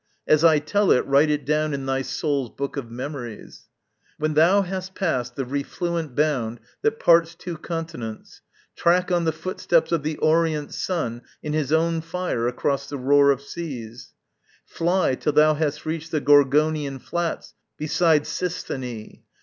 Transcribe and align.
As 0.27 0.43
I 0.43 0.57
tell 0.57 0.89
it, 0.91 1.05
write 1.05 1.29
it 1.29 1.45
down 1.45 1.75
In 1.75 1.85
thy 1.85 2.01
soul's 2.01 2.49
book 2.49 2.75
of 2.75 2.89
memories. 2.89 3.67
When 4.17 4.33
thou 4.33 4.63
hast 4.63 4.95
past 4.95 5.35
The 5.35 5.45
refluent 5.45 6.15
bound 6.15 6.59
that 6.81 6.99
parts 6.99 7.35
two 7.35 7.55
continents, 7.55 8.41
Track 8.75 9.11
on 9.11 9.25
the 9.25 9.31
footsteps 9.31 9.91
of 9.91 10.01
the 10.01 10.17
orient 10.17 10.73
sun 10.73 11.21
In 11.43 11.53
his 11.53 11.71
own 11.71 12.01
fire, 12.01 12.47
across 12.47 12.89
the 12.89 12.97
roar 12.97 13.29
of 13.29 13.43
seas, 13.43 14.13
Fly 14.65 15.13
till 15.13 15.33
thou 15.33 15.53
hast 15.53 15.85
reached 15.85 16.09
the 16.09 16.19
Gorgonæan 16.19 16.99
flats 16.99 17.53
Beside 17.77 18.23
Cisthené. 18.23 19.21